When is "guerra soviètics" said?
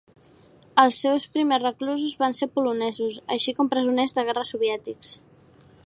4.31-5.15